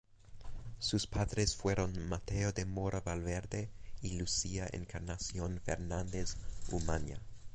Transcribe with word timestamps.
Sus 0.79 1.05
padres 1.05 1.55
fueron 1.55 2.09
Mateo 2.09 2.51
de 2.53 2.65
Mora 2.65 3.01
Valverde 3.01 3.69
y 4.01 4.17
Lucía 4.17 4.67
Encarnación 4.73 5.59
Fernández 5.63 6.37
Umaña. 6.71 7.21